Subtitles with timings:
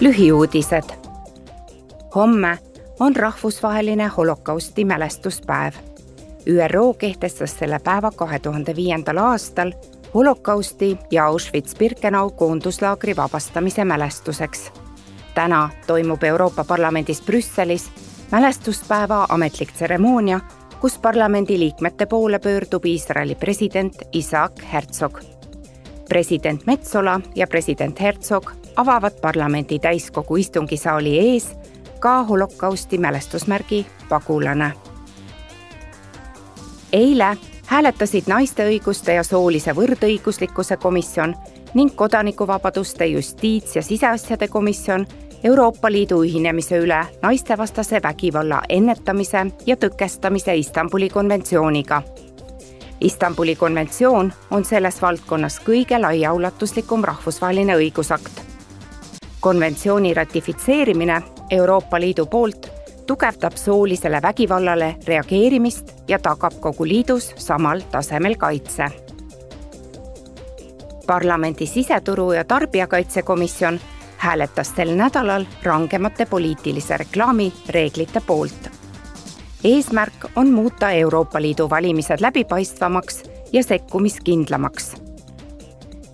[0.00, 0.90] lühiuudised.
[2.14, 2.58] homme
[3.00, 5.72] on rahvusvaheline holokausti mälestuspäev.
[6.46, 9.72] ÜRO kehtestas selle päeva kahe tuhande viiendal aastal
[10.14, 14.72] holokausti ja Auschwitz-Birkenau koonduslaagri vabastamise mälestuseks.
[15.34, 17.90] täna toimub Euroopa Parlamendis Brüsselis
[18.32, 20.40] mälestuspäeva ametlik tseremoonia,
[20.80, 25.20] kus parlamendi liikmete poole pöördub Iisraeli president Isaac Herzog.
[26.08, 31.56] president Metsola ja president Herzog avavad parlamendi täiskogu istungisaali ees
[32.00, 34.72] ka holokausti mälestusmärgi Pagulane.
[36.92, 37.36] eile
[37.66, 41.34] hääletasid naiste õiguste ja soolise võrdõiguslikkuse komisjon
[41.74, 45.06] ning kodanikuvabaduste justiits- ja siseasjade komisjon
[45.44, 52.02] Euroopa Liidu ühinemise üle naistevastase vägivalla ennetamise ja tõkestamise Istanbuli konventsiooniga.
[53.00, 58.47] Istanbuli konventsioon on selles valdkonnas kõige laiaulatuslikum rahvusvaheline õigusakt
[59.40, 62.70] konventsiooni ratifitseerimine Euroopa Liidu poolt
[63.06, 68.84] tugevdab soolisele vägivallale reageerimist ja tagab kogu liidus samal tasemel kaitse.
[71.06, 73.80] parlamendi siseturu ja tarbijakaitsekomisjon
[74.16, 78.70] hääletas sel nädalal rangemate poliitilise reklaami reeglite poolt.
[79.64, 83.22] eesmärk on muuta Euroopa Liidu valimised läbipaistvamaks
[83.52, 84.96] ja sekkumiskindlamaks.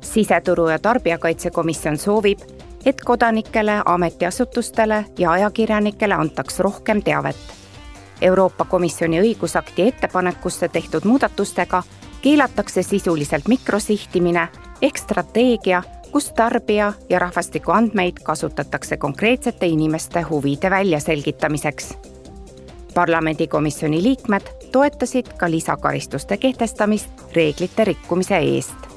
[0.00, 2.38] siseturu ja tarbijakaitsekomisjon soovib
[2.86, 7.36] et kodanikele, ametiasutustele ja ajakirjanikele antaks rohkem teavet.
[8.20, 11.82] Euroopa Komisjoni õigusakti ettepanekusse tehtud muudatustega
[12.22, 14.48] keelatakse sisuliselt mikrosihtimine
[14.82, 21.94] ehk strateegia, kus tarbija ja rahvastiku andmeid kasutatakse konkreetsete inimeste huvide väljaselgitamiseks.
[22.94, 28.95] parlamendikomisjoni liikmed toetasid ka lisakaristuste kehtestamist reeglite rikkumise eest